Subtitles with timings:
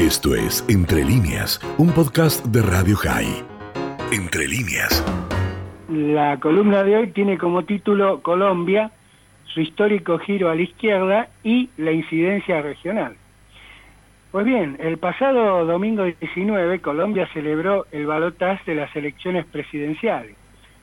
[0.00, 3.44] Esto es Entre líneas, un podcast de Radio High.
[4.10, 5.04] Entre líneas.
[5.90, 8.92] La columna de hoy tiene como título Colombia,
[9.44, 13.14] su histórico giro a la izquierda y la incidencia regional.
[14.32, 20.34] Pues bien, el pasado domingo 19 Colombia celebró el balotaje de las elecciones presidenciales,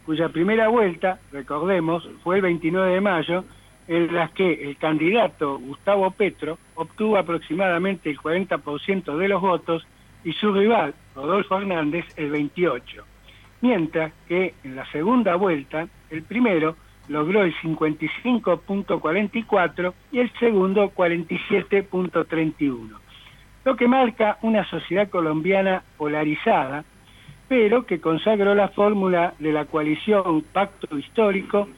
[0.05, 3.45] cuya primera vuelta, recordemos, fue el 29 de mayo
[3.87, 9.85] en las que el candidato Gustavo Petro obtuvo aproximadamente el 40% de los votos
[10.23, 13.03] y su rival, Rodolfo Hernández, el 28%.
[13.61, 16.75] Mientras que en la segunda vuelta, el primero
[17.07, 22.89] logró el 55.44 y el segundo 47.31,
[23.63, 26.83] lo que marca una sociedad colombiana polarizada,
[27.47, 31.69] pero que consagró la fórmula de la coalición Pacto Histórico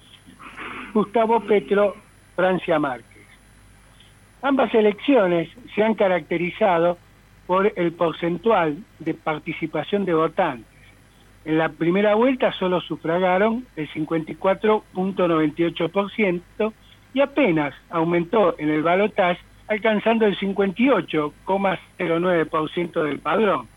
[0.93, 1.95] Gustavo Petro,
[2.35, 3.09] Francia Márquez.
[4.41, 6.97] Ambas elecciones se han caracterizado
[7.45, 10.65] por el porcentual de participación de votantes.
[11.45, 16.73] En la primera vuelta solo sufragaron el 54.98%
[17.13, 23.67] y apenas aumentó en el balotaje alcanzando el 58,09% del padrón,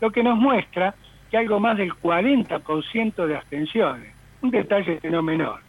[0.00, 0.94] lo que nos muestra
[1.30, 5.67] que algo más del 40% de abstenciones, un detalle no menor.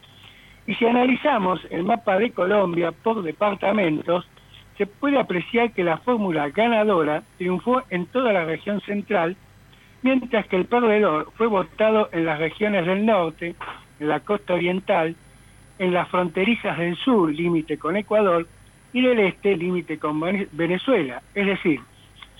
[0.70, 4.24] Y si analizamos el mapa de Colombia por departamentos,
[4.78, 9.36] se puede apreciar que la fórmula ganadora triunfó en toda la región central,
[10.02, 13.56] mientras que el perdedor fue votado en las regiones del norte,
[13.98, 15.16] en la costa oriental,
[15.80, 18.46] en las fronterizas del sur, límite con Ecuador,
[18.92, 20.20] y del este, límite con
[20.52, 21.80] Venezuela, es decir,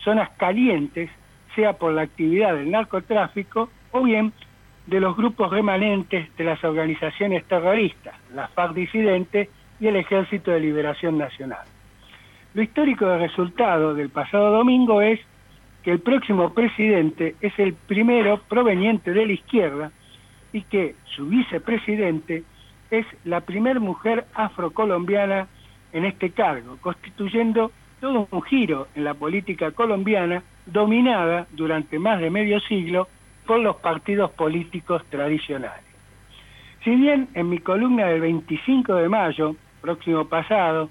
[0.05, 1.11] zonas calientes,
[1.56, 4.33] sea por la actividad del narcotráfico o bien
[4.86, 10.61] de los grupos remanentes de las organizaciones terroristas, las FARC disidentes y el Ejército de
[10.61, 11.67] Liberación Nacional.
[12.55, 15.20] Lo histórico del resultado del pasado domingo es
[15.83, 19.92] que el próximo presidente es el primero proveniente de la izquierda
[20.53, 22.42] y que su vicepresidente
[22.91, 25.47] es la primera mujer afrocolombiana
[25.93, 32.31] en este cargo, constituyendo todo un giro en la política colombiana dominada durante más de
[32.31, 33.09] medio siglo
[33.47, 35.84] con los partidos políticos tradicionales.
[36.84, 40.89] Si bien en mi columna del 25 de mayo, próximo pasado,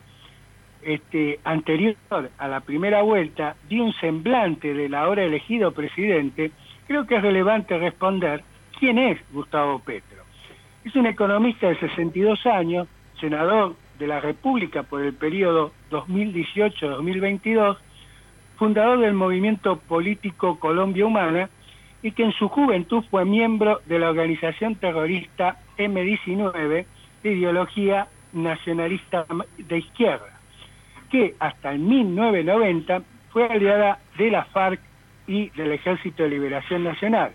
[0.81, 1.95] este, anterior
[2.37, 6.51] a la primera vuelta, di un semblante del ahora elegido presidente,
[6.87, 8.43] creo que es relevante responder
[8.79, 10.23] quién es Gustavo Petro.
[10.83, 12.87] Es un economista de 62 años,
[13.19, 17.77] senador de la República por el periodo 2018-2022,
[18.57, 21.49] fundador del movimiento político Colombia Humana
[22.01, 26.85] y que en su juventud fue miembro de la organización terrorista M19
[27.23, 29.25] de ideología nacionalista
[29.57, 30.39] de izquierda,
[31.09, 33.01] que hasta el 1990
[33.31, 34.79] fue aliada de la FARC
[35.27, 37.31] y del Ejército de Liberación Nacional,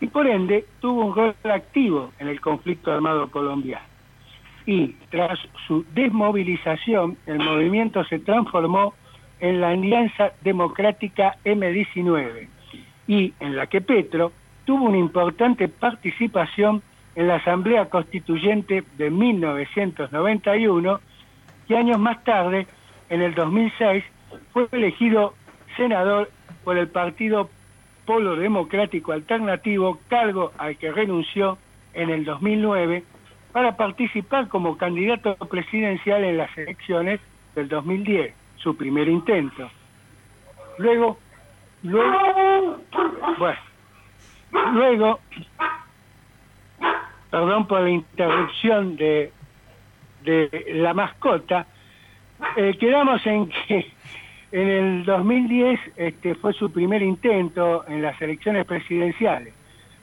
[0.00, 3.86] y por ende tuvo un rol activo en el conflicto armado colombiano.
[4.66, 8.94] Y tras su desmovilización, el movimiento se transformó
[9.40, 12.48] en la Alianza Democrática M19,
[13.06, 14.32] y en la que Petro
[14.64, 16.82] tuvo una importante participación
[17.14, 21.00] en la Asamblea Constituyente de 1991
[21.68, 22.66] y años más tarde,
[23.08, 24.04] en el 2006,
[24.52, 25.34] fue elegido
[25.76, 26.30] senador
[26.64, 27.48] por el Partido
[28.06, 31.58] Polo Democrático Alternativo, cargo al que renunció
[31.94, 33.04] en el 2009
[33.52, 37.20] para participar como candidato presidencial en las elecciones
[37.54, 39.70] del 2010, su primer intento.
[40.78, 41.18] Luego
[41.84, 42.78] Luego,
[43.38, 43.58] bueno,
[44.72, 45.20] luego,
[47.30, 49.30] perdón por la interrupción de,
[50.22, 51.66] de la mascota,
[52.56, 53.86] eh, quedamos en que
[54.52, 59.52] en el 2010 este, fue su primer intento en las elecciones presidenciales.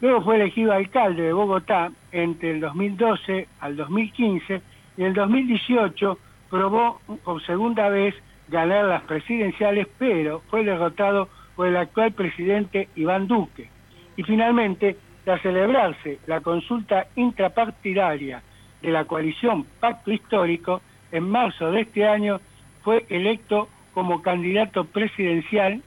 [0.02, 4.62] Luego fue elegido alcalde de Bogotá entre el 2012 al 2015
[4.98, 6.18] y en el 2018
[6.52, 8.14] probó por segunda vez
[8.50, 13.70] ganar las presidenciales, pero fue derrotado por el actual presidente Iván Duque.
[14.18, 18.42] Y finalmente, tras celebrarse la consulta intrapartidaria
[18.82, 20.82] de la coalición Pacto Histórico,
[21.12, 22.40] en marzo de este año
[22.84, 25.82] fue electo como candidato presidencial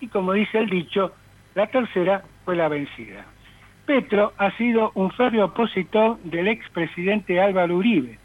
[0.00, 1.12] y como dice el dicho,
[1.54, 3.26] la tercera fue la vencida.
[3.86, 8.18] Petro ha sido un férreo opositor del expresidente Álvaro Uribe.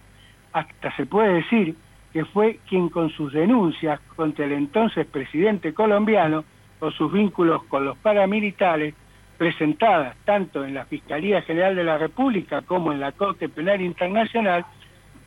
[0.54, 1.75] Hasta se puede decir
[2.14, 6.46] que fue quien con sus denuncias contra el entonces presidente colombiano
[6.80, 8.94] por sus vínculos con los paramilitares,
[9.38, 14.66] presentadas tanto en la Fiscalía General de la República como en la Corte Penal Internacional,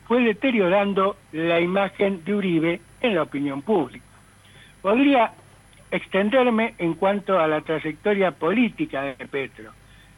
[0.06, 4.04] fue deteriorando la imagen de Uribe en la opinión pública.
[4.80, 5.32] Podría
[5.90, 9.72] extenderme en cuanto a la trayectoria política de Petro,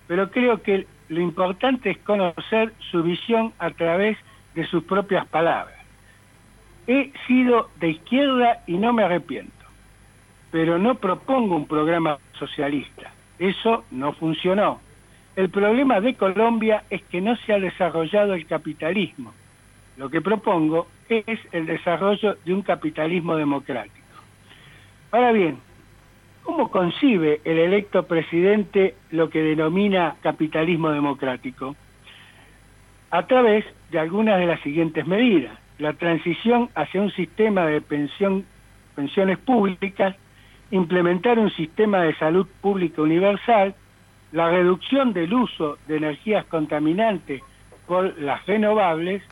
[0.07, 4.17] pero creo que lo importante es conocer su visión a través
[4.55, 5.77] de sus propias palabras.
[6.87, 9.60] He sido de izquierda y no me arrepiento,
[10.51, 13.13] pero no propongo un programa socialista.
[13.39, 14.81] Eso no funcionó.
[15.37, 19.33] El problema de Colombia es que no se ha desarrollado el capitalismo.
[19.97, 23.97] Lo que propongo es el desarrollo de un capitalismo democrático.
[25.13, 25.59] Ahora bien,
[26.43, 31.77] ¿cómo concibe el electo presidente lo que denomina capitalismo democrático?
[33.11, 35.57] A través de algunas de las siguientes medidas.
[35.79, 38.45] La transición hacia un sistema de pensión,
[38.95, 40.15] pensiones públicas,
[40.71, 43.75] implementar un sistema de salud pública universal,
[44.33, 47.43] la reducción del uso de energías contaminantes
[47.87, 49.23] por las renovables,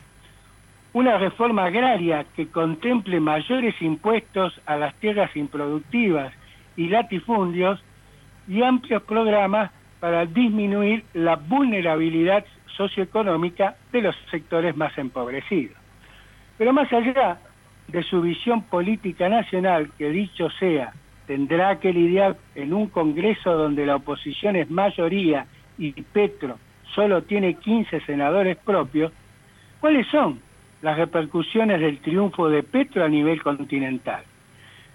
[0.91, 6.33] una reforma agraria que contemple mayores impuestos a las tierras improductivas
[6.75, 7.81] y latifundios
[8.47, 12.43] y amplios programas para disminuir la vulnerabilidad
[12.75, 15.77] socioeconómica de los sectores más empobrecidos.
[16.57, 17.39] Pero más allá
[17.87, 20.93] de su visión política nacional, que dicho sea,
[21.29, 25.45] tendrá que lidiar en un Congreso donde la oposición es mayoría
[25.77, 26.57] y Petro
[26.95, 29.11] solo tiene 15 senadores propios,
[29.79, 30.39] ¿cuáles son
[30.81, 34.23] las repercusiones del triunfo de Petro a nivel continental?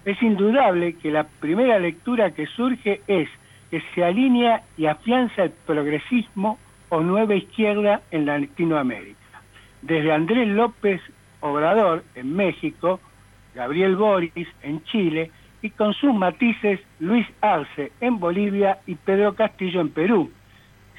[0.05, 3.29] Es indudable que la primera lectura que surge es
[3.71, 6.59] que se alinea y afianza el progresismo
[6.89, 9.41] o nueva izquierda en Latinoamérica.
[9.83, 11.01] Desde Andrés López
[11.39, 12.99] Obrador en México,
[13.55, 15.31] Gabriel Boris en Chile,
[15.65, 20.31] y con sus matices Luis Arce en Bolivia y Pedro Castillo en Perú,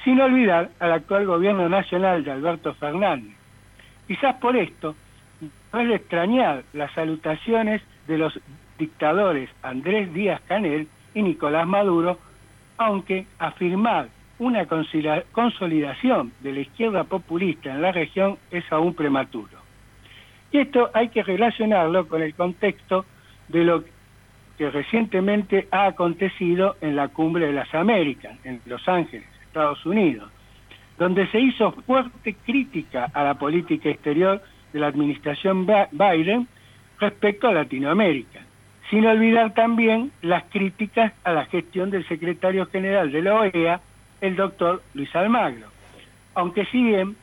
[0.04, 3.36] sin olvidar al actual gobierno nacional de Alberto Fernández.
[4.08, 4.96] Quizás por esto
[5.72, 8.40] no es de extrañar las salutaciones de los
[8.80, 12.18] dictadores Andrés Díaz Canel y Nicolás Maduro,
[12.80, 14.10] aunque afirmar
[14.40, 19.60] una consolidación de la izquierda populista en la región es aún prematuro.
[20.52, 23.06] Y esto hay que relacionarlo con el contexto
[23.48, 23.84] de lo
[24.58, 30.30] que recientemente ha acontecido en la Cumbre de las Américas, en Los Ángeles, Estados Unidos,
[30.98, 34.42] donde se hizo fuerte crítica a la política exterior
[34.72, 36.48] de la administración Biden
[37.00, 38.42] respecto a Latinoamérica,
[38.90, 43.82] sin olvidar también las críticas a la gestión del secretario general de la OEA,
[44.22, 45.68] el doctor Luis Almagro.
[46.34, 47.16] Aunque si bien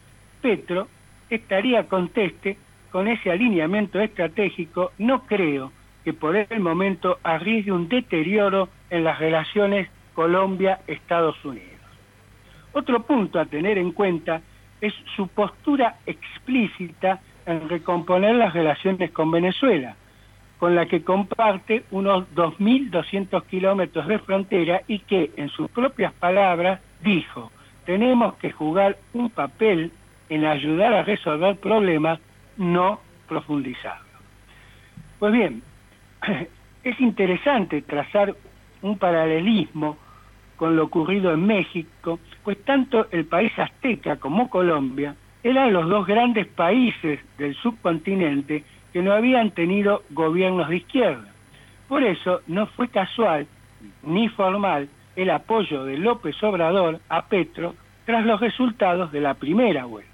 [0.43, 0.89] Petro
[1.31, 2.59] estaría conteste
[2.91, 5.73] con ese alineamiento estratégico, no creo
[6.05, 11.69] que por el momento arriesgue un deterioro en las relaciones Colombia-Estados Unidos.
[12.73, 14.41] Otro punto a tener en cuenta
[14.81, 19.97] es su postura explícita en recomponer las relaciones con Venezuela,
[20.59, 26.81] con la que comparte unos 2.200 kilómetros de frontera y que, en sus propias palabras,
[27.03, 27.51] dijo,
[27.85, 29.91] tenemos que jugar un papel
[30.29, 32.21] en ayudar a resolver problemas,
[32.57, 34.19] no profundizarlo.
[35.19, 35.63] Pues bien,
[36.85, 38.35] es interesante trazar
[38.83, 39.97] un paralelismo
[40.57, 46.07] con lo ocurrido en México, pues tanto el país azteca como Colombia eran los dos
[46.07, 51.33] grandes países del subcontinente que no habían tenido gobiernos de izquierda.
[51.89, 53.47] Por eso no fue casual
[54.05, 57.75] ni formal el apoyo de López Obrador a Petro
[58.07, 60.11] tras los resultados de la primera vuelta.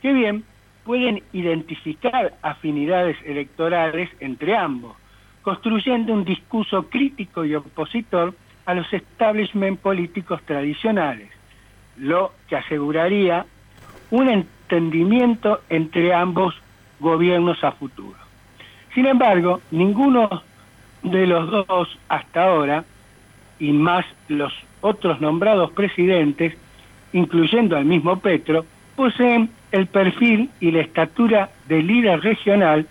[0.00, 0.44] Que bien,
[0.84, 4.96] pueden identificar afinidades electorales entre ambos,
[5.42, 8.34] construyendo un discurso crítico y opositor
[8.64, 11.28] a los establishment políticos tradicionales,
[11.98, 13.44] lo que aseguraría
[14.10, 16.54] un entendimiento entre ambos
[17.00, 18.16] gobiernos a futuro.
[18.94, 20.42] Sin embargo, ninguno
[21.02, 22.84] de los dos hasta ahora,
[23.58, 26.54] y más los otros nombrados presidentes,
[27.12, 32.86] incluyendo al mismo Petro, poseen el perfil y la estatura de líder regional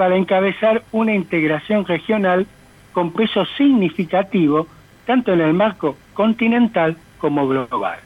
[0.00, 2.46] para encabezar una integración regional
[2.94, 4.66] con peso significativo
[5.04, 7.98] tanto en el marco continental como global.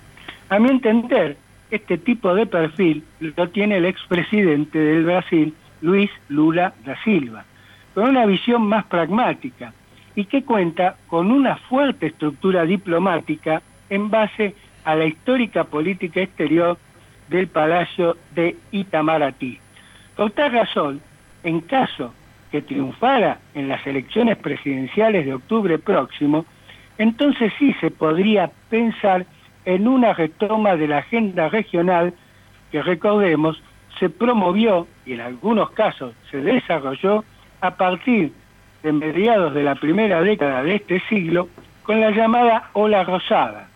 [0.49, 1.37] A mi entender,
[1.71, 7.45] este tipo de perfil lo tiene el expresidente del Brasil, Luis Lula da Silva,
[7.95, 9.73] con una visión más pragmática
[10.17, 16.77] y que cuenta con una fuerte estructura diplomática en base a la histórica política exterior
[17.29, 19.61] del Palacio de Itamaraty.
[20.17, 21.01] Por tal razón,
[21.45, 22.13] en caso
[22.51, 26.45] que triunfara en las elecciones presidenciales de octubre próximo,
[26.99, 29.27] entonces sí se podría pensar
[29.65, 32.13] en una retoma de la agenda regional
[32.71, 33.63] que recordemos
[33.99, 37.25] se promovió y en algunos casos se desarrolló
[37.61, 38.33] a partir
[38.83, 41.49] de mediados de la primera década de este siglo
[41.83, 43.69] con la llamada ola rosada,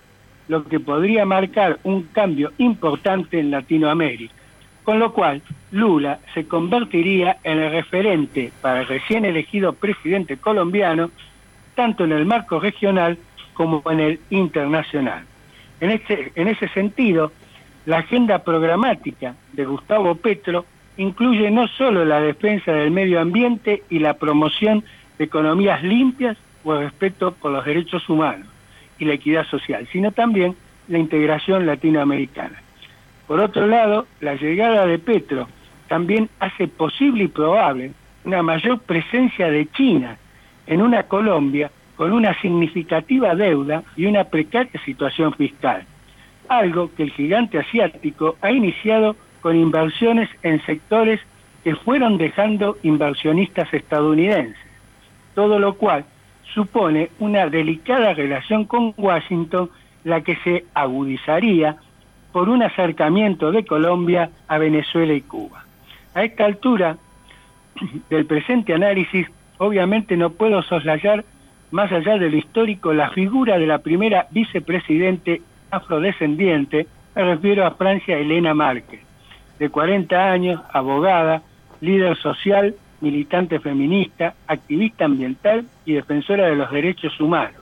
[0.49, 4.35] lo que podría marcar un cambio importante en Latinoamérica,
[4.89, 11.11] con lo cual Lula se convertiría en el referente para el recién elegido presidente colombiano,
[11.75, 13.19] tanto en el marco regional
[13.53, 15.27] como en el internacional.
[15.83, 17.33] En, este, en ese sentido,
[17.85, 20.65] la agenda programática de Gustavo Petro
[20.97, 24.85] incluye no solo la defensa del medio ambiente y la promoción
[25.19, 28.49] de economías limpias o el respeto por los derechos humanos
[28.99, 30.57] y la equidad social, sino también
[30.89, 32.63] la integración latinoamericana.
[33.29, 35.49] Por otro lado, la llegada de Petro
[35.87, 37.93] también hace posible y probable
[38.25, 40.17] una mayor presencia de China
[40.67, 45.85] en una Colombia con una significativa deuda y una precaria situación fiscal,
[46.49, 51.21] algo que el gigante asiático ha iniciado con inversiones en sectores
[51.65, 54.57] que fueron dejando inversionistas estadounidenses,
[55.35, 56.07] todo lo cual
[56.55, 59.69] supone una delicada relación con Washington,
[60.05, 61.77] la que se agudizaría
[62.33, 65.65] por un acercamiento de Colombia a Venezuela y Cuba.
[66.15, 66.97] A esta altura
[68.11, 69.27] del presente análisis,
[69.59, 71.25] obviamente no puedo soslayar,
[71.71, 77.73] más allá de lo histórico, la figura de la primera vicepresidente afrodescendiente, me refiero a
[77.73, 79.01] Francia Elena Márquez,
[79.59, 81.43] de 40 años, abogada,
[81.81, 87.61] líder social, militante feminista, activista ambiental y defensora de los derechos humanos,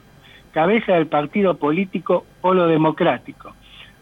[0.52, 3.54] cabeza del partido político Polo Democrático,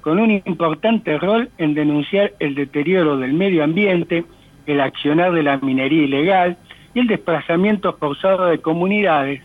[0.05, 4.27] con un importante rol en denunciar el deterioro del medio ambiente,
[4.67, 6.59] el accionar de la minería ilegal
[6.93, 9.41] y el desplazamiento forzado de comunidades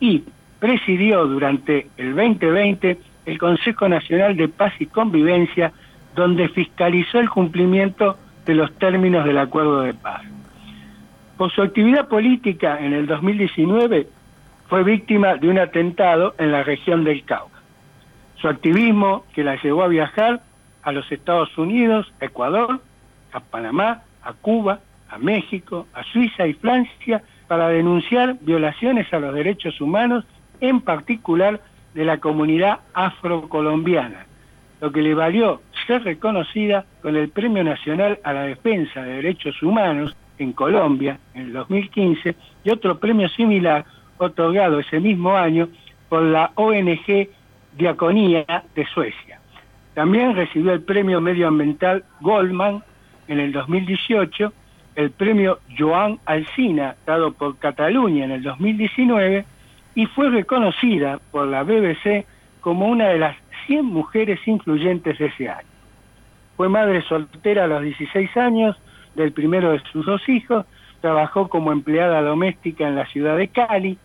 [0.00, 0.24] y
[0.58, 5.72] presidió durante el 2020 el Consejo Nacional de Paz y Convivencia,
[6.16, 10.22] donde fiscalizó el cumplimiento de los términos del acuerdo de paz.
[11.36, 14.08] Por su actividad política en el 2019
[14.68, 17.49] fue víctima de un atentado en la región del Cauca.
[18.40, 20.40] Su activismo que la llevó a viajar
[20.82, 22.80] a los Estados Unidos, a Ecuador,
[23.32, 24.80] a Panamá, a Cuba,
[25.10, 30.24] a México, a Suiza y Francia para denunciar violaciones a los derechos humanos,
[30.60, 31.60] en particular
[31.94, 34.26] de la comunidad afrocolombiana,
[34.80, 39.62] lo que le valió ser reconocida con el Premio Nacional a la Defensa de Derechos
[39.62, 43.84] Humanos en Colombia en el 2015 y otro premio similar
[44.18, 45.68] otorgado ese mismo año
[46.08, 47.28] por la ONG
[47.76, 49.40] Diaconía de Suecia.
[49.94, 52.82] También recibió el premio medioambiental Goldman
[53.28, 54.52] en el 2018,
[54.96, 59.44] el premio Joan Alsina dado por Cataluña en el 2019
[59.94, 62.26] y fue reconocida por la BBC
[62.60, 63.36] como una de las
[63.66, 65.68] 100 mujeres influyentes de ese año.
[66.56, 68.76] Fue madre soltera a los 16 años
[69.14, 70.66] del primero de sus dos hijos,
[71.00, 73.98] trabajó como empleada doméstica en la ciudad de Cali,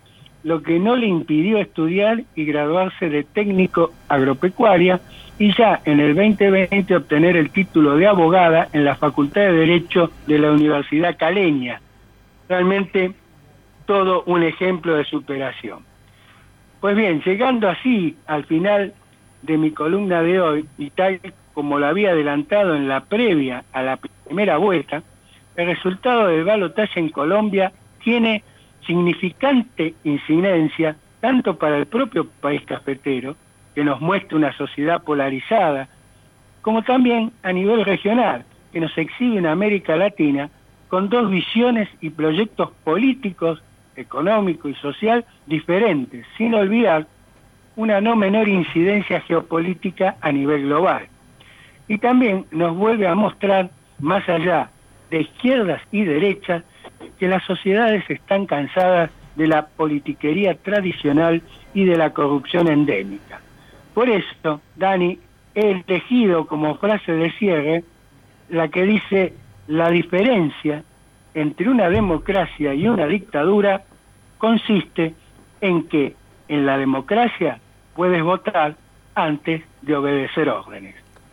[0.46, 5.02] lo que no le impidió estudiar y graduarse de técnico agropecuaria
[5.40, 10.12] y ya en el 2020 obtener el título de abogada en la Facultad de Derecho
[10.28, 11.82] de la Universidad Caleña.
[12.48, 13.14] Realmente
[13.88, 15.80] todo un ejemplo de superación.
[16.80, 18.94] Pues bien, llegando así al final
[19.42, 21.22] de mi columna de hoy, y tal
[21.56, 25.02] como lo había adelantado en la previa a la primera vuelta,
[25.56, 27.72] el resultado del balotaje en Colombia
[28.04, 28.44] tiene
[28.86, 33.36] significante incidencia tanto para el propio país cafetero,
[33.74, 35.90] que nos muestra una sociedad polarizada,
[36.62, 40.50] como también a nivel regional, que nos exhibe en América Latina
[40.88, 43.62] con dos visiones y proyectos políticos
[43.96, 47.08] económico y social diferentes, sin olvidar
[47.76, 51.08] una no menor incidencia geopolítica a nivel global.
[51.88, 54.70] Y también nos vuelve a mostrar, más allá
[55.10, 56.64] de izquierdas y derechas,
[57.20, 61.42] que las sociedades están cansadas de la politiquería tradicional
[61.74, 63.42] y de la corrupción endémica.
[63.94, 65.20] Por eso, Dani,
[65.54, 67.84] he elegido como frase de cierre
[68.50, 69.34] la que dice
[69.68, 70.84] la diferencia
[71.34, 73.84] entre una democracia y una dictadura
[74.38, 75.14] consiste
[75.62, 76.16] en que
[76.48, 77.60] en la democracia
[77.96, 78.76] puedes votar
[79.16, 81.05] antes de obedecer órdenes.